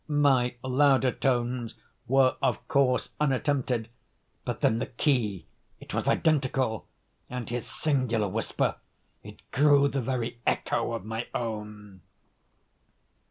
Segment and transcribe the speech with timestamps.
[0.07, 1.75] My louder tones
[2.07, 3.87] were, of course, unattempted,
[4.43, 6.87] but then the key—it was identical;
[7.29, 8.77] and his singular whisper,
[9.21, 12.01] it grew the very echo of my own.